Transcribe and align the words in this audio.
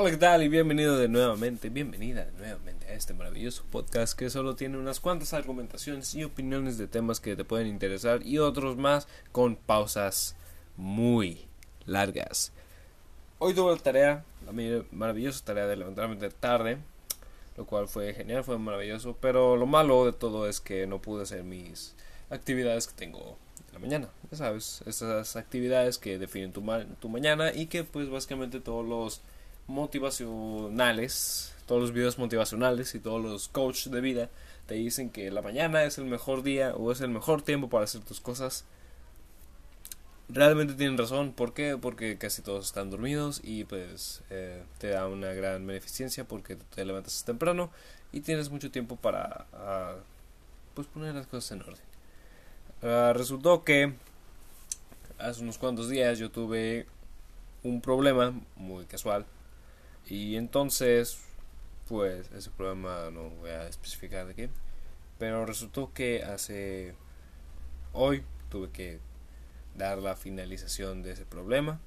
Hola, 0.00 0.12
¿qué 0.12 0.16
tal? 0.16 0.44
Y 0.44 0.48
bienvenido 0.48 0.96
de 0.96 1.08
nuevamente, 1.08 1.70
bienvenida 1.70 2.24
de 2.24 2.30
nuevamente 2.30 2.86
a 2.86 2.92
este 2.92 3.14
maravilloso 3.14 3.64
podcast 3.68 4.16
que 4.16 4.30
solo 4.30 4.54
tiene 4.54 4.78
unas 4.78 5.00
cuantas 5.00 5.34
argumentaciones 5.34 6.14
y 6.14 6.22
opiniones 6.22 6.78
de 6.78 6.86
temas 6.86 7.18
que 7.18 7.34
te 7.34 7.42
pueden 7.42 7.66
interesar 7.66 8.24
y 8.24 8.38
otros 8.38 8.76
más 8.76 9.08
con 9.32 9.56
pausas 9.56 10.36
muy 10.76 11.48
largas. 11.84 12.52
Hoy 13.40 13.54
tuve 13.54 13.72
la 13.72 13.78
tarea, 13.78 14.24
la 14.46 14.52
maravillosa 14.92 15.44
tarea 15.44 15.66
de 15.66 15.74
levantarme 15.74 16.16
tarde, 16.30 16.78
lo 17.56 17.66
cual 17.66 17.88
fue 17.88 18.14
genial, 18.14 18.44
fue 18.44 18.56
maravilloso, 18.56 19.16
pero 19.20 19.56
lo 19.56 19.66
malo 19.66 20.06
de 20.06 20.12
todo 20.12 20.48
es 20.48 20.60
que 20.60 20.86
no 20.86 21.02
pude 21.02 21.24
hacer 21.24 21.42
mis 21.42 21.96
actividades 22.30 22.86
que 22.86 22.94
tengo 22.94 23.36
en 23.66 23.74
la 23.74 23.80
mañana. 23.80 24.08
Ya 24.30 24.38
sabes, 24.38 24.80
esas 24.86 25.34
actividades 25.34 25.98
que 25.98 26.20
definen 26.20 26.52
tu, 26.52 26.62
tu 27.00 27.08
mañana 27.08 27.52
y 27.52 27.66
que 27.66 27.82
pues 27.82 28.08
básicamente 28.08 28.60
todos 28.60 28.86
los 28.86 29.22
motivacionales, 29.68 31.54
todos 31.66 31.82
los 31.82 31.92
videos 31.92 32.18
motivacionales 32.18 32.94
y 32.94 33.00
todos 33.00 33.22
los 33.22 33.48
coaches 33.48 33.92
de 33.92 34.00
vida 34.00 34.30
te 34.66 34.74
dicen 34.74 35.10
que 35.10 35.30
la 35.30 35.42
mañana 35.42 35.84
es 35.84 35.98
el 35.98 36.06
mejor 36.06 36.42
día 36.42 36.74
o 36.74 36.90
es 36.90 37.00
el 37.00 37.10
mejor 37.10 37.42
tiempo 37.42 37.68
para 37.68 37.84
hacer 37.84 38.00
tus 38.00 38.20
cosas. 38.20 38.64
Realmente 40.30 40.74
tienen 40.74 40.98
razón, 40.98 41.32
¿por 41.32 41.54
qué? 41.54 41.78
Porque 41.80 42.18
casi 42.18 42.42
todos 42.42 42.66
están 42.66 42.90
dormidos 42.90 43.40
y 43.42 43.64
pues 43.64 44.22
eh, 44.30 44.62
te 44.78 44.88
da 44.88 45.06
una 45.06 45.32
gran 45.32 45.66
beneficencia 45.66 46.24
porque 46.24 46.56
te 46.56 46.84
levantas 46.84 47.24
temprano 47.24 47.70
y 48.12 48.20
tienes 48.20 48.50
mucho 48.50 48.70
tiempo 48.70 48.96
para 48.96 49.46
ah, 49.52 49.96
pues 50.74 50.86
poner 50.88 51.14
las 51.14 51.26
cosas 51.26 51.52
en 51.52 51.62
orden. 51.62 51.84
Ah, 52.82 53.12
resultó 53.14 53.64
que 53.64 53.94
hace 55.18 55.42
unos 55.42 55.58
cuantos 55.58 55.88
días 55.88 56.18
yo 56.18 56.30
tuve 56.30 56.86
un 57.62 57.80
problema 57.80 58.32
muy 58.56 58.84
casual 58.84 59.26
y 60.08 60.36
entonces, 60.36 61.18
pues 61.86 62.30
ese 62.32 62.50
problema 62.50 63.10
no 63.10 63.28
voy 63.30 63.50
a 63.50 63.68
especificar 63.68 64.26
de 64.26 64.34
qué. 64.34 64.50
Pero 65.18 65.44
resultó 65.44 65.92
que 65.92 66.22
hace... 66.22 66.94
Hoy 67.92 68.22
tuve 68.48 68.70
que 68.70 69.00
dar 69.76 69.98
la 69.98 70.16
finalización 70.16 71.02
de 71.02 71.12
ese 71.12 71.26
problema. 71.26 71.80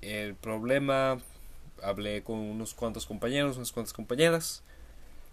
El 0.00 0.34
problema, 0.34 1.18
hablé 1.82 2.22
con 2.22 2.38
unos 2.38 2.74
cuantos 2.74 3.06
compañeros, 3.06 3.56
unas 3.56 3.72
cuantas 3.72 3.92
compañeras. 3.92 4.62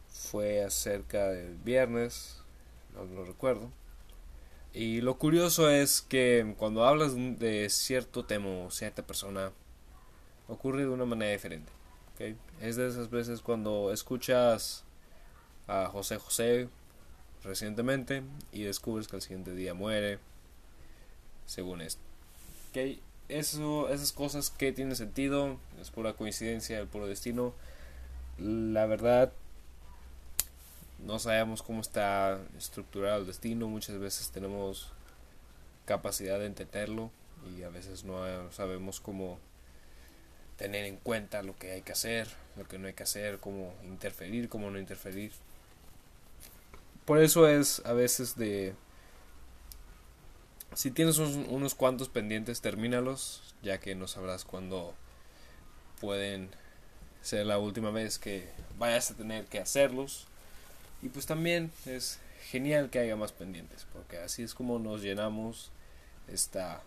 Fue 0.09 0.63
acerca 0.63 1.29
del 1.29 1.55
viernes, 1.55 2.43
no 2.93 3.05
lo 3.05 3.25
recuerdo. 3.25 3.71
Y 4.71 5.01
lo 5.01 5.17
curioso 5.17 5.69
es 5.69 6.01
que 6.01 6.55
cuando 6.57 6.85
hablas 6.85 7.15
de 7.15 7.69
cierto 7.69 8.25
tema 8.25 8.49
o 8.49 8.71
cierta 8.71 9.05
persona, 9.05 9.51
ocurre 10.47 10.81
de 10.81 10.89
una 10.89 11.05
manera 11.05 11.31
diferente. 11.31 11.71
Es 12.61 12.75
de 12.75 12.87
esas 12.87 13.09
veces 13.09 13.41
cuando 13.41 13.91
escuchas 13.91 14.83
a 15.67 15.87
José 15.87 16.17
José 16.17 16.69
recientemente 17.43 18.23
y 18.51 18.63
descubres 18.63 19.07
que 19.07 19.17
al 19.17 19.21
siguiente 19.21 19.53
día 19.53 19.73
muere, 19.73 20.19
según 21.45 21.81
esto. 21.81 22.01
Eso, 23.29 23.89
esas 23.89 24.11
cosas 24.11 24.49
que 24.49 24.71
tienen 24.71 24.95
sentido, 24.95 25.57
es 25.81 25.91
pura 25.91 26.13
coincidencia, 26.13 26.79
el 26.79 26.87
puro 26.87 27.07
destino. 27.07 27.53
La 28.37 28.85
verdad, 28.85 29.33
no 30.99 31.19
sabemos 31.19 31.63
cómo 31.63 31.81
está 31.81 32.39
estructurado 32.57 33.21
el 33.21 33.27
destino, 33.27 33.67
muchas 33.67 33.97
veces 33.99 34.31
tenemos 34.31 34.91
capacidad 35.85 36.39
de 36.39 36.45
entenderlo 36.45 37.11
y 37.57 37.63
a 37.63 37.69
veces 37.69 38.05
no 38.05 38.23
sabemos 38.51 39.01
cómo 39.01 39.37
tener 40.63 40.85
en 40.85 40.95
cuenta 40.95 41.43
lo 41.43 41.57
que 41.57 41.73
hay 41.73 41.81
que 41.81 41.91
hacer, 41.91 42.25
lo 42.55 42.65
que 42.65 42.79
no 42.79 42.87
hay 42.87 42.93
que 42.93 43.03
hacer, 43.03 43.39
cómo 43.39 43.73
interferir, 43.83 44.47
cómo 44.47 44.71
no 44.71 44.79
interferir. 44.79 45.33
Por 47.03 47.21
eso 47.21 47.49
es 47.49 47.81
a 47.83 47.91
veces 47.91 48.37
de... 48.37 48.73
Si 50.73 50.89
tienes 50.89 51.17
unos, 51.17 51.75
cuantos 51.75 52.07
pendientes, 52.07 52.61
termínalos, 52.61 53.53
ya 53.61 53.81
que 53.81 53.93
no 53.93 54.07
sabrás 54.07 54.45
cuándo 54.45 54.93
pueden 55.99 56.49
ser 57.21 57.45
la 57.45 57.59
última 57.59 57.91
vez 57.91 58.17
que 58.17 58.47
vayas 58.77 59.11
a 59.11 59.15
tener 59.15 59.43
que 59.47 59.59
hacerlos. 59.59 60.27
Y 61.01 61.09
pues 61.09 61.25
también 61.25 61.73
es 61.85 62.19
genial 62.51 62.89
que 62.89 62.99
haya 62.99 63.17
más 63.17 63.33
pendientes, 63.33 63.85
porque 63.91 64.17
así 64.19 64.43
es 64.43 64.53
como 64.53 64.79
nos 64.79 65.01
llenamos 65.01 65.71
esta 66.29 66.81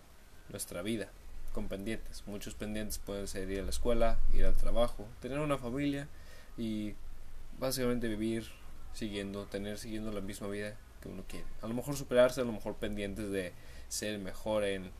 nuestra 0.49 0.81
vida 0.81 1.11
con 1.57 1.69
pendientes. 1.69 2.23
Muchos 2.27 2.53
pendientes 2.53 2.99
pueden 2.99 3.27
ser 3.27 3.51
ir 3.51 3.61
a 3.61 3.63
la 3.63 3.71
escuela, 3.71 4.19
ir 4.35 4.45
al 4.45 4.55
trabajo, 4.55 5.09
tener 5.23 5.39
una 5.39 5.57
familia 5.57 6.07
y 6.59 6.95
básicamente 7.59 8.09
vivir 8.09 8.47
siguiendo, 8.93 9.47
tener 9.47 9.79
siguiendo 9.79 10.13
la 10.13 10.21
misma 10.21 10.49
vida 10.49 10.77
que 11.01 11.09
uno 11.09 11.25
quiere. 11.27 11.47
A 11.63 11.67
lo 11.67 11.73
mejor 11.73 11.97
superarse, 11.97 12.43
a 12.43 12.45
lo 12.45 12.53
mejor 12.53 12.75
pendientes 12.75 13.31
de 13.31 13.55
ser 13.89 14.19
mejor 14.19 14.65
en, 14.65 14.91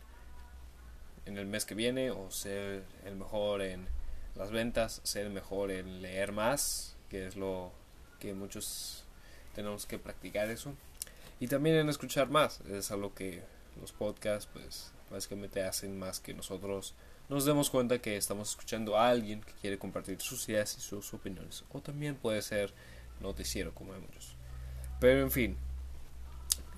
en 1.27 1.37
el 1.37 1.45
mes 1.45 1.67
que 1.67 1.75
viene 1.75 2.11
o 2.11 2.31
ser 2.31 2.85
el 3.05 3.17
mejor 3.17 3.61
en 3.61 3.87
las 4.35 4.51
ventas, 4.51 5.03
ser 5.05 5.29
mejor 5.29 5.71
en 5.71 6.01
leer 6.01 6.33
más, 6.33 6.97
que 7.11 7.27
es 7.27 7.37
lo 7.37 7.71
que 8.19 8.33
muchos 8.33 9.05
tenemos 9.55 9.85
que 9.85 9.99
practicar 9.99 10.49
eso. 10.49 10.73
Y 11.39 11.49
también 11.49 11.77
en 11.77 11.91
escuchar 11.91 12.31
más, 12.31 12.63
es 12.63 12.91
algo 12.91 13.15
que 13.15 13.43
los 13.79 13.93
podcasts 13.93 14.49
pues 14.51 14.96
básicamente 15.11 15.63
hacen 15.63 15.99
más 15.99 16.21
que 16.21 16.35
nosotros 16.35 16.95
nos 17.29 17.45
demos 17.45 17.71
cuenta 17.71 17.99
que 17.99 18.17
estamos 18.17 18.51
escuchando 18.51 18.97
a 18.97 19.09
alguien 19.09 19.41
que 19.41 19.53
quiere 19.61 19.79
compartir 19.79 20.21
sus 20.21 20.49
ideas 20.49 20.77
y 20.79 20.81
sus 20.81 21.13
opiniones. 21.13 21.65
O 21.73 21.81
también 21.81 22.15
puede 22.15 22.41
ser 22.41 22.73
noticiero, 23.21 23.75
como 23.75 23.93
muchos. 23.95 24.37
Pero 25.01 25.23
en 25.23 25.31
fin, 25.33 25.57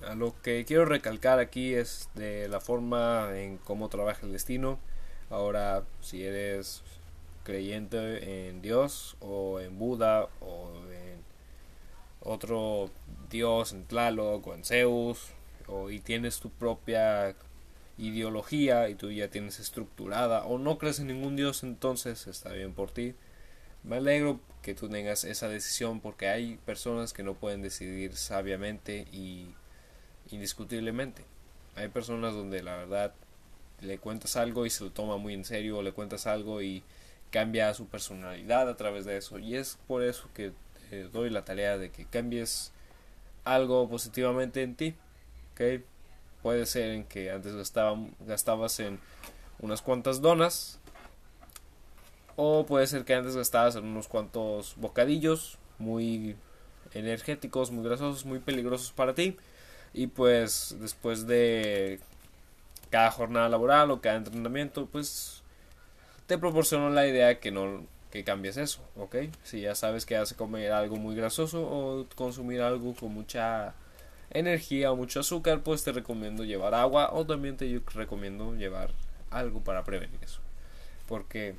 a 0.07 0.15
lo 0.15 0.41
que 0.41 0.65
quiero 0.65 0.85
recalcar 0.85 1.39
aquí 1.39 1.75
es 1.75 2.09
de 2.15 2.47
la 2.49 2.59
forma 2.59 3.29
en 3.35 3.57
cómo 3.57 3.89
trabaja 3.89 4.25
el 4.25 4.31
destino. 4.31 4.79
Ahora, 5.29 5.83
si 6.01 6.23
eres 6.23 6.81
creyente 7.43 8.49
en 8.49 8.61
Dios 8.61 9.17
o 9.19 9.59
en 9.59 9.77
Buda 9.77 10.29
o 10.39 10.73
en 10.91 11.23
otro 12.21 12.89
Dios, 13.29 13.71
en 13.73 13.85
Tlaloc 13.85 14.47
o 14.47 14.53
en 14.55 14.65
Zeus, 14.65 15.29
o, 15.67 15.91
y 15.91 15.99
tienes 15.99 16.39
tu 16.39 16.49
propia 16.49 17.35
ideología 17.99 18.89
y 18.89 18.95
tú 18.95 19.11
ya 19.11 19.29
tienes 19.29 19.59
estructurada 19.59 20.45
o 20.45 20.57
no 20.57 20.77
crees 20.77 20.99
en 20.99 21.07
ningún 21.07 21.35
Dios, 21.35 21.63
entonces 21.63 22.27
está 22.27 22.51
bien 22.53 22.73
por 22.73 22.91
ti. 22.91 23.13
Me 23.83 23.97
alegro 23.97 24.39
que 24.61 24.73
tú 24.73 24.89
tengas 24.89 25.23
esa 25.23 25.47
decisión 25.49 25.99
porque 26.01 26.27
hay 26.27 26.57
personas 26.65 27.13
que 27.13 27.23
no 27.23 27.35
pueden 27.35 27.61
decidir 27.61 28.15
sabiamente 28.15 29.07
y 29.11 29.53
indiscutiblemente. 30.31 31.23
Hay 31.75 31.89
personas 31.89 32.33
donde 32.33 32.63
la 32.63 32.77
verdad 32.77 33.13
le 33.81 33.97
cuentas 33.97 34.35
algo 34.35 34.65
y 34.65 34.69
se 34.69 34.83
lo 34.83 34.91
toma 34.91 35.17
muy 35.17 35.33
en 35.33 35.45
serio 35.45 35.77
o 35.77 35.81
le 35.81 35.93
cuentas 35.93 36.27
algo 36.27 36.61
y 36.61 36.83
cambia 37.31 37.73
su 37.73 37.87
personalidad 37.87 38.67
a 38.67 38.75
través 38.75 39.05
de 39.05 39.17
eso 39.17 39.39
y 39.39 39.55
es 39.55 39.77
por 39.87 40.03
eso 40.03 40.29
que 40.33 40.51
doy 41.13 41.29
la 41.29 41.45
tarea 41.45 41.77
de 41.77 41.91
que 41.91 42.05
cambies 42.05 42.71
algo 43.43 43.87
positivamente 43.89 44.63
en 44.63 44.75
ti. 44.75 44.95
¿okay? 45.53 45.83
Puede 46.41 46.65
ser 46.65 46.91
en 46.91 47.03
que 47.03 47.31
antes 47.31 47.53
gastabas 47.53 48.79
en 48.79 48.99
unas 49.59 49.81
cuantas 49.81 50.21
donas. 50.21 50.79
O 52.35 52.65
puede 52.65 52.87
ser 52.87 53.03
que 53.03 53.13
antes 53.13 53.35
gastabas 53.35 53.75
en 53.75 53.85
unos 53.85 54.07
cuantos 54.07 54.75
bocadillos 54.77 55.57
muy 55.77 56.35
energéticos, 56.93 57.71
muy 57.71 57.83
grasosos, 57.83 58.25
muy 58.25 58.39
peligrosos 58.39 58.91
para 58.91 59.13
ti. 59.13 59.37
Y 59.93 60.07
pues 60.07 60.77
después 60.79 61.27
de 61.27 61.99
cada 62.89 63.11
jornada 63.11 63.49
laboral 63.49 63.91
o 63.91 64.01
cada 64.01 64.17
entrenamiento, 64.17 64.85
pues 64.85 65.43
te 66.27 66.37
proporciono 66.37 66.89
la 66.89 67.07
idea 67.07 67.39
que 67.39 67.51
no 67.51 67.83
que 68.11 68.23
cambies 68.23 68.57
eso, 68.57 68.81
¿ok? 68.97 69.15
Si 69.43 69.61
ya 69.61 69.75
sabes 69.75 70.05
que 70.05 70.15
hace 70.15 70.35
comer 70.35 70.71
algo 70.71 70.95
muy 70.95 71.15
grasoso 71.15 71.61
o 71.61 72.07
consumir 72.15 72.61
algo 72.61 72.95
con 72.95 73.13
mucha 73.13 73.75
energía 74.31 74.91
o 74.91 74.95
mucho 74.95 75.19
azúcar, 75.19 75.61
pues 75.61 75.83
te 75.83 75.91
recomiendo 75.91 76.43
llevar 76.43 76.73
agua 76.75 77.11
o 77.13 77.25
también 77.25 77.57
te 77.57 77.81
recomiendo 77.93 78.55
llevar 78.55 78.91
algo 79.31 79.61
para 79.61 79.83
prevenir 79.83 80.19
eso. 80.23 80.39
Porque 81.07 81.55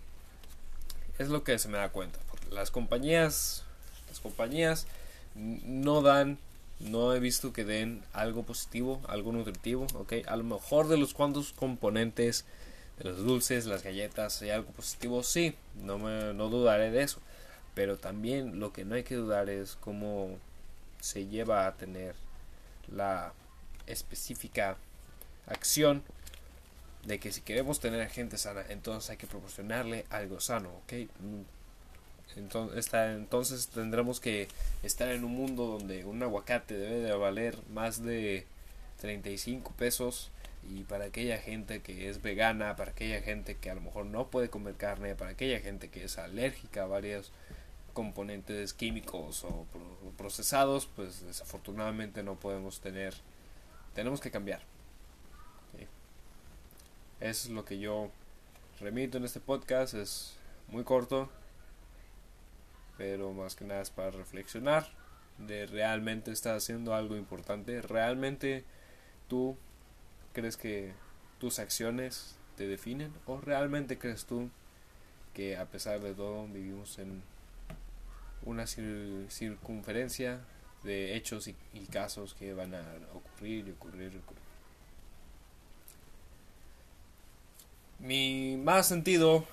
es 1.19 1.29
lo 1.29 1.45
que 1.45 1.59
se 1.59 1.69
me 1.69 1.79
da 1.79 1.91
cuenta. 1.91 2.19
Las 2.51 2.71
compañías, 2.71 3.65
las 4.09 4.21
compañías 4.21 4.87
no 5.35 6.03
dan, 6.03 6.39
no 6.79 7.15
he 7.15 7.21
visto 7.21 7.53
que 7.53 7.65
den 7.65 8.03
algo 8.13 8.43
positivo, 8.43 9.01
algo 9.07 9.33
nutritivo, 9.33 9.87
ok. 9.95 10.15
A 10.27 10.37
lo 10.37 10.45
mejor 10.45 10.89
de 10.89 10.97
los 10.97 11.15
cuantos 11.15 11.53
componentes 11.53 12.45
de 12.99 13.11
los 13.11 13.19
dulces, 13.19 13.67
las 13.67 13.83
galletas, 13.83 14.41
hay 14.43 14.51
algo 14.51 14.71
positivo, 14.73 15.23
sí, 15.23 15.55
no 15.83 15.99
me, 15.99 16.33
no 16.35 16.49
dudaré 16.49 16.91
de 16.91 17.03
eso. 17.03 17.21
Pero 17.75 17.97
también 17.97 18.61
lo 18.61 18.73
que 18.73 18.85
no 18.85 18.95
hay 18.95 19.05
que 19.05 19.15
dudar 19.15 19.49
es 19.49 19.77
cómo 19.81 20.39
se 21.01 21.27
lleva 21.27 21.67
a 21.67 21.77
tener 21.77 22.15
la 22.93 23.33
específica 23.87 24.77
acción 25.47 26.03
de 27.05 27.19
que 27.19 27.33
si 27.33 27.41
queremos 27.41 27.81
tener 27.81 28.09
gente 28.11 28.37
sana, 28.37 28.65
entonces 28.69 29.11
hay 29.11 29.17
que 29.17 29.27
proporcionarle 29.27 30.05
algo 30.11 30.41
sano. 30.41 30.71
Entonces, 32.37 32.93
entonces 32.95 33.69
tendremos 33.69 34.21
que 34.21 34.49
estar 34.83 35.09
en 35.11 35.25
un 35.25 35.33
mundo 35.33 35.67
donde 35.67 36.05
un 36.05 36.23
aguacate 36.23 36.77
debe 36.77 37.01
de 37.01 37.13
valer 37.13 37.57
más 37.73 38.03
de 38.03 38.47
35 39.01 39.73
pesos 39.73 40.31
y 40.69 40.85
para 40.85 41.07
aquella 41.07 41.39
gente 41.39 41.81
que 41.81 42.09
es 42.09 42.23
vegana, 42.23 42.77
para 42.77 42.93
aquella 42.93 43.21
gente 43.23 43.57
que 43.57 43.71
a 43.71 43.75
lo 43.75 43.81
mejor 43.81 44.07
no 44.07 44.29
puede 44.29 44.51
comer 44.51 44.75
carne, 44.75 45.15
para 45.15 45.31
aquella 45.31 45.59
gente 45.61 45.89
que 45.89 46.05
es 46.05 46.19
alérgica 46.19 46.83
a 46.83 46.87
varios 46.87 47.33
componentes 48.01 48.73
químicos 48.73 49.45
o 49.45 49.67
procesados, 50.17 50.89
pues 50.97 51.21
desafortunadamente 51.27 52.23
no 52.23 52.37
podemos 52.37 52.81
tener, 52.81 53.13
tenemos 53.95 54.23
que 54.23 54.31
cambiar. 54.31 54.63
Eso 57.21 57.49
es 57.49 57.51
lo 57.51 57.67
que 57.67 57.79
yo 57.79 58.11
remito 58.81 59.19
en 59.19 59.25
este 59.25 59.41
podcast, 59.41 59.93
es 59.93 60.39
muy 60.69 60.85
corto, 60.85 61.29
pero 62.97 63.35
más 63.35 63.55
que 63.55 63.67
nada 63.67 63.83
es 63.83 63.91
para 63.91 64.11
reflexionar 64.11 64.89
de 65.37 65.67
realmente 65.67 66.33
estás 66.33 66.63
haciendo 66.63 66.95
algo 66.95 67.17
importante, 67.17 67.83
realmente 67.83 68.65
tú 69.29 69.59
crees 70.33 70.57
que 70.57 70.95
tus 71.39 71.59
acciones 71.59 72.37
te 72.57 72.67
definen 72.67 73.13
o 73.27 73.39
realmente 73.39 73.99
crees 73.99 74.25
tú 74.25 74.49
que 75.35 75.59
a 75.59 75.67
pesar 75.67 76.01
de 76.01 76.15
todo 76.15 76.47
vivimos 76.47 76.99
en 76.99 77.23
una 78.45 78.67
circunferencia 78.67 80.41
de 80.83 81.17
hechos 81.17 81.49
y, 81.49 81.55
casos 81.91 82.35
que 82.35 82.55
van 82.55 82.75
a 82.75 82.83
ocurrir 83.15 83.69
y 83.69 83.71
ocurrir 83.73 84.13
y 84.15 84.19
ocurrir. 84.19 84.41
Mi 87.99 88.57
más 88.57 88.89
sentido, 88.89 89.45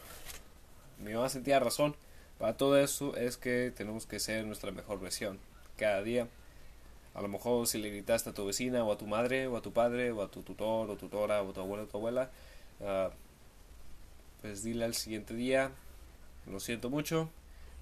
mi 1.04 1.13
más 1.13 1.34
sentida 1.34 1.60
razón 1.60 1.95
para 2.38 2.56
todo 2.56 2.78
eso 2.78 3.16
es 3.18 3.36
que 3.38 3.74
tenemos 3.75 4.06
que 4.06 4.19
ser 4.19 4.45
nuestra 4.45 4.72
mejor 4.72 5.00
versión 5.00 5.39
cada 5.75 6.01
día. 6.01 6.28
A 7.16 7.22
lo 7.22 7.28
mejor 7.28 7.66
si 7.68 7.80
le 7.80 7.89
gritaste 7.89 8.30
a 8.30 8.34
tu 8.34 8.45
vecina 8.45 8.84
o 8.84 8.92
a 8.92 8.98
tu 8.98 9.07
madre 9.07 9.48
o 9.48 9.57
a 9.57 9.62
tu 9.62 9.74
padre 9.74 10.12
o 10.12 10.22
a 10.22 10.30
tu 10.30 10.44
tutor 10.44 10.89
o 10.89 10.95
tutora 10.95 11.42
o 11.42 11.50
a 11.50 11.54
tu 11.54 11.62
abuelo 11.62 11.84
o 11.84 11.88
tu 11.88 11.98
abuela, 11.98 12.30
uh, 12.80 13.10
pues 14.42 14.63
dile 14.63 14.86
al 14.86 14.94
siguiente 14.94 15.34
día, 15.34 15.72
lo 16.45 16.60
siento 16.60 16.92
mucho, 16.92 17.30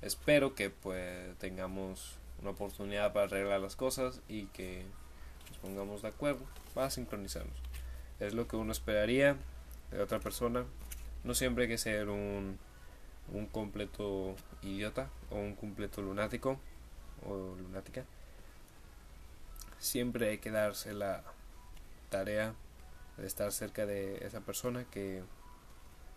espero 0.02 0.56
que 0.56 0.70
pues 0.70 1.38
tengamos 1.38 2.18
una 2.42 2.52
oportunidad 2.52 3.14
para 3.14 3.26
arreglar 3.26 3.60
las 3.60 3.76
cosas 3.76 4.22
y 4.28 4.46
que 4.48 4.86
nos 5.50 5.58
pongamos 5.60 6.02
de 6.02 6.10
acuerdo 6.10 6.46
para 6.74 6.90
sincronizarnos. 6.90 7.58
Es 8.20 8.34
lo 8.34 8.48
que 8.48 8.56
uno 8.56 8.72
esperaría 8.72 9.38
de 9.92 10.02
otra 10.02 10.20
persona. 10.20 10.66
No 11.24 11.34
siempre 11.34 11.64
hay 11.64 11.70
que 11.70 11.78
ser 11.78 12.10
un, 12.10 12.60
un 13.34 13.46
completo 13.48 14.36
idiota 14.62 15.10
o 15.30 15.38
un 15.38 15.56
completo 15.56 16.02
lunático 16.02 16.60
o 17.26 17.56
lunática. 17.56 18.06
Siempre 19.80 20.30
hay 20.30 20.38
que 20.38 20.52
darse 20.52 20.94
la 20.94 21.24
tarea 22.10 22.54
de 23.18 23.28
estar 23.28 23.52
cerca 23.52 23.86
de 23.86 24.26
esa 24.26 24.42
persona 24.42 24.86
que 24.86 25.24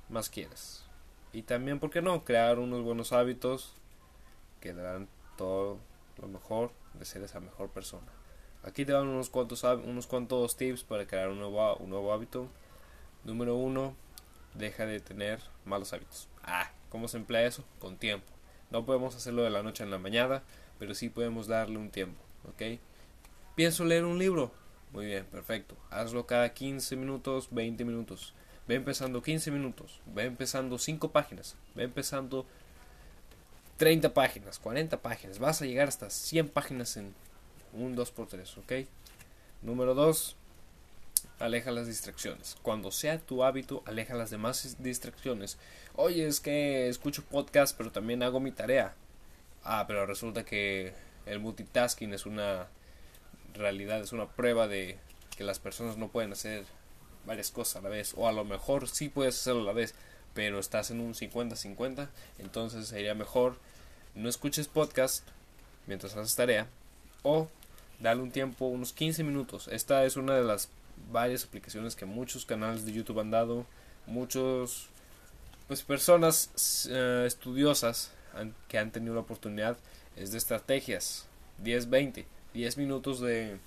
más 0.08 0.30
quieres. 0.30 0.87
Y 1.32 1.42
también, 1.42 1.78
¿por 1.78 1.90
qué 1.90 2.02
no? 2.02 2.24
Crear 2.24 2.58
unos 2.58 2.82
buenos 2.82 3.12
hábitos 3.12 3.74
que 4.60 4.72
darán 4.72 5.08
todo 5.36 5.78
lo 6.20 6.28
mejor 6.28 6.72
de 6.94 7.04
ser 7.04 7.22
esa 7.22 7.40
mejor 7.40 7.68
persona. 7.70 8.06
Aquí 8.62 8.84
te 8.84 8.92
dan 8.92 9.06
unos 9.06 9.30
cuantos, 9.30 9.62
unos 9.62 10.06
cuantos 10.06 10.56
tips 10.56 10.82
para 10.82 11.06
crear 11.06 11.28
un 11.28 11.38
nuevo, 11.38 11.76
un 11.76 11.90
nuevo 11.90 12.12
hábito. 12.12 12.48
Número 13.24 13.54
uno, 13.54 13.94
deja 14.54 14.86
de 14.86 15.00
tener 15.00 15.40
malos 15.64 15.92
hábitos. 15.92 16.28
Ah, 16.42 16.70
¿cómo 16.88 17.08
se 17.08 17.18
emplea 17.18 17.46
eso? 17.46 17.64
Con 17.78 17.96
tiempo. 17.96 18.26
No 18.70 18.84
podemos 18.84 19.14
hacerlo 19.14 19.42
de 19.42 19.50
la 19.50 19.62
noche 19.62 19.84
en 19.84 19.90
la 19.90 19.98
mañana, 19.98 20.42
pero 20.78 20.94
sí 20.94 21.08
podemos 21.08 21.46
darle 21.46 21.78
un 21.78 21.90
tiempo, 21.90 22.20
¿ok? 22.48 22.78
Pienso 23.54 23.84
leer 23.84 24.04
un 24.04 24.18
libro. 24.18 24.52
Muy 24.92 25.06
bien, 25.06 25.24
perfecto. 25.26 25.74
Hazlo 25.90 26.26
cada 26.26 26.52
15 26.52 26.96
minutos, 26.96 27.48
20 27.50 27.84
minutos. 27.84 28.34
Ve 28.68 28.74
empezando 28.74 29.22
15 29.22 29.50
minutos. 29.50 30.00
Ve 30.14 30.24
empezando 30.24 30.78
5 30.78 31.10
páginas. 31.10 31.56
Ve 31.74 31.84
empezando 31.84 32.46
30 33.78 34.12
páginas, 34.12 34.58
40 34.58 35.00
páginas. 35.00 35.38
Vas 35.38 35.62
a 35.62 35.66
llegar 35.66 35.88
hasta 35.88 36.10
100 36.10 36.48
páginas 36.50 36.96
en 36.98 37.14
un 37.72 37.96
2x3, 37.96 38.58
¿ok? 38.58 38.88
Número 39.62 39.94
2 39.94 40.36
aleja 41.38 41.70
las 41.70 41.86
distracciones. 41.86 42.56
Cuando 42.62 42.90
sea 42.90 43.18
tu 43.18 43.42
hábito, 43.42 43.82
aleja 43.86 44.14
las 44.14 44.30
demás 44.30 44.76
distracciones. 44.80 45.58
Oye, 45.94 46.26
es 46.26 46.40
que 46.40 46.88
escucho 46.88 47.24
podcast, 47.24 47.76
pero 47.76 47.90
también 47.90 48.22
hago 48.22 48.40
mi 48.40 48.52
tarea. 48.52 48.94
Ah, 49.64 49.84
pero 49.86 50.06
resulta 50.06 50.44
que 50.44 50.92
el 51.26 51.38
multitasking 51.40 52.12
es 52.12 52.26
una 52.26 52.68
realidad, 53.54 54.00
es 54.00 54.12
una 54.12 54.28
prueba 54.28 54.68
de 54.68 54.98
que 55.36 55.44
las 55.44 55.58
personas 55.58 55.96
no 55.96 56.08
pueden 56.08 56.32
hacer 56.32 56.64
varias 57.28 57.52
cosas 57.52 57.76
a 57.76 57.82
la 57.82 57.88
vez. 57.90 58.14
O 58.16 58.26
a 58.26 58.32
lo 58.32 58.44
mejor 58.44 58.88
sí 58.88 59.08
puedes 59.08 59.38
hacerlo 59.38 59.60
a 59.60 59.66
la 59.66 59.72
vez, 59.72 59.94
pero 60.34 60.58
estás 60.58 60.90
en 60.90 61.00
un 61.00 61.14
50-50. 61.14 62.08
Entonces 62.38 62.88
sería 62.88 63.14
mejor 63.14 63.56
no 64.16 64.28
escuches 64.28 64.66
podcast 64.66 65.24
mientras 65.86 66.16
haces 66.16 66.34
tarea. 66.34 66.66
O 67.22 67.48
dale 68.00 68.20
un 68.20 68.32
tiempo, 68.32 68.66
unos 68.66 68.92
15 68.92 69.22
minutos. 69.22 69.68
Esta 69.68 70.04
es 70.04 70.16
una 70.16 70.34
de 70.34 70.42
las 70.42 70.68
varias 71.12 71.44
aplicaciones 71.44 71.94
que 71.94 72.06
muchos 72.06 72.44
canales 72.44 72.84
de 72.84 72.92
YouTube 72.92 73.20
han 73.20 73.30
dado, 73.30 73.64
muchos 74.06 74.88
pues 75.68 75.82
personas 75.82 76.88
eh, 76.90 77.24
estudiosas 77.26 78.10
que 78.66 78.78
han 78.78 78.90
tenido 78.90 79.14
la 79.14 79.20
oportunidad 79.20 79.76
es 80.16 80.32
de 80.32 80.38
estrategias 80.38 81.26
10-20 81.62 82.24
10 82.54 82.78
minutos 82.78 83.20
de 83.20 83.58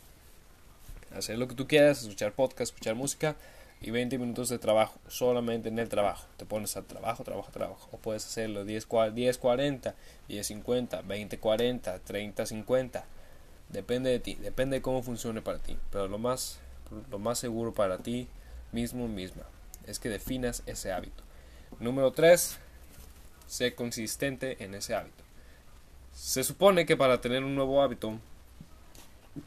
hacer 1.16 1.38
lo 1.38 1.48
que 1.48 1.56
tú 1.56 1.68
quieras 1.68 2.02
escuchar 2.02 2.34
podcast 2.34 2.72
escuchar 2.74 2.96
música 2.96 3.36
y 3.82 3.92
20 3.92 4.18
minutos 4.18 4.50
de 4.50 4.60
trabajo 4.60 5.00
solamente 5.08 5.70
en 5.70 5.80
el 5.80 5.90
trabajo 5.90 6.28
te 6.38 6.46
pones 6.46 6.76
al 6.78 6.86
trabajo 6.86 7.24
trabajo 7.24 7.52
trabajo 7.52 7.90
o 7.92 7.98
puedes 7.98 8.26
hacerlo 8.26 8.66
10 8.66 8.88
10 9.14 9.38
40 9.38 9.96
10 10.28 10.48
50 10.48 11.02
20 11.02 11.38
40 11.40 12.00
30 12.00 12.46
50 12.46 13.06
depende 13.70 14.10
de 14.10 14.20
ti 14.20 14.36
depende 14.36 14.78
de 14.78 14.82
cómo 14.82 15.02
funcione 15.04 15.42
para 15.42 15.60
ti 15.60 15.78
pero 15.92 16.08
lo 16.08 16.18
más 16.18 16.60
lo 17.10 17.20
más 17.20 17.40
seguro 17.40 17.74
para 17.74 17.98
ti 17.98 18.28
mismo 18.72 19.08
misma 19.08 19.44
es 19.86 20.00
que 20.00 20.10
definas 20.10 20.64
ese 20.66 20.92
hábito. 20.92 21.24
Número 21.80 22.12
3. 22.12 22.58
Sé 23.48 23.76
consistente 23.76 24.64
en 24.64 24.76
ese 24.76 24.96
hábito. 24.96 25.24
Se 26.14 26.44
supone 26.44 26.86
que 26.86 26.98
para 26.98 27.22
tener 27.22 27.44
un 27.44 27.56
nuevo 27.56 27.82
hábito, 27.82 28.20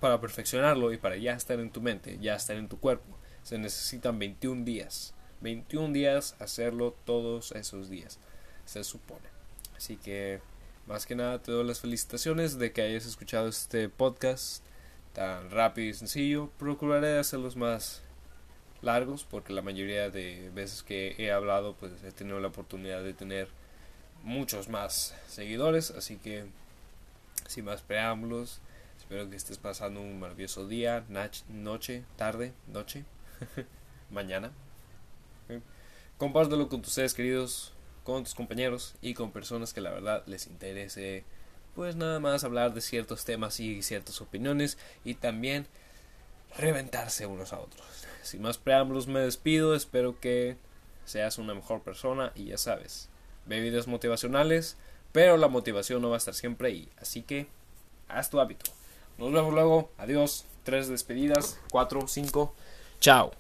para 0.01 0.21
perfeccionarlo 0.21 0.93
y 0.93 0.99
para 0.99 1.17
ya 1.17 1.33
estar 1.35 1.61
en 1.61 1.71
tu 1.71 1.81
mente, 1.81 2.19
ya 2.21 2.35
estar 2.35 2.57
en 2.57 2.69
tu 2.69 2.79
cuerpo, 2.79 3.17
se 3.43 3.59
necesitan 3.59 4.19
21 4.19 4.65
días. 4.65 5.15
21 5.41 5.93
días 5.93 6.37
hacerlo 6.39 6.95
todos 7.05 7.53
esos 7.53 7.91
días, 7.91 8.19
se 8.65 8.83
supone. 8.83 9.29
Así 9.77 9.97
que, 9.97 10.41
más 10.87 11.07
que 11.07 11.15
nada, 11.15 11.43
te 11.43 11.53
doy 11.53 11.67
las 11.67 11.81
felicitaciones 11.81 12.59
de 12.59 12.73
que 12.73 12.83
hayas 12.83 13.05
escuchado 13.05 13.49
este 13.49 13.89
podcast 13.89 14.65
tan 15.13 15.51
rápido 15.51 15.89
y 15.89 15.95
sencillo. 15.95 16.51
Procuraré 16.59 17.19
hacerlos 17.19 17.57
más 17.57 18.03
largos 18.81 19.25
porque 19.25 19.53
la 19.53 19.63
mayoría 19.63 20.11
de 20.11 20.51
veces 20.55 20.83
que 20.83 21.15
he 21.19 21.33
hablado 21.33 21.75
pues 21.75 21.93
he 22.05 22.13
tenido 22.13 22.41
la 22.41 22.49
oportunidad 22.49 23.03
de 23.03 23.15
tener 23.15 23.49
muchos 24.23 24.69
más 24.69 25.15
seguidores. 25.29 25.91
Así 25.91 26.17
que 26.17 26.47
sin 27.47 27.65
más 27.65 27.83
preámbulos, 27.83 28.61
espero 29.05 29.29
que 29.29 29.37
estés 29.37 29.59
pasando 29.59 30.01
un 30.01 30.19
maravilloso 30.19 30.67
día, 30.67 31.05
noche, 31.51 32.05
tarde, 32.17 32.55
noche, 32.69 33.05
mañana. 34.11 34.51
Compártelo 36.17 36.71
con 36.71 36.81
tus 36.81 36.95
seres 36.95 37.13
queridos, 37.13 37.75
con 38.03 38.25
tus 38.25 38.35
compañeros 38.35 38.95
y 39.03 39.13
con 39.13 39.31
personas 39.31 39.75
que 39.75 39.83
la 39.83 39.91
verdad 39.91 40.23
les 40.27 40.47
interese 40.47 41.23
pues 41.75 41.97
nada 41.97 42.19
más 42.19 42.45
hablar 42.45 42.73
de 42.73 42.81
ciertos 42.81 43.27
temas 43.27 43.61
y 43.61 43.83
ciertas 43.83 44.23
opiniones 44.23 44.79
y 45.05 45.15
también 45.15 45.67
reventarse 46.57 47.27
unos 47.27 47.53
a 47.53 47.61
otros. 47.61 47.87
Sin 48.23 48.41
más 48.41 48.57
preámbulos 48.57 49.07
me 49.07 49.21
despido, 49.21 49.75
espero 49.75 50.19
que 50.19 50.57
seas 51.05 51.37
una 51.37 51.55
mejor 51.55 51.83
persona 51.83 52.33
y 52.35 52.47
ya 52.47 52.57
sabes, 52.57 53.11
videos 53.45 53.87
motivacionales, 53.87 54.79
pero 55.13 55.37
la 55.37 55.49
motivación 55.49 56.01
no 56.01 56.09
va 56.09 56.17
a 56.17 56.19
estar 56.19 56.33
siempre 56.33 56.69
ahí, 56.69 56.89
así 56.99 57.21
que 57.21 57.49
haz 58.09 58.31
tu 58.31 58.41
hábito. 58.41 58.73
Nos 59.19 59.33
vemos 59.33 59.53
luego, 59.53 59.91
adiós, 59.99 60.45
tres 60.63 60.89
despedidas, 60.89 61.59
cuatro, 61.71 62.07
cinco, 62.09 62.55
chao. 63.01 63.33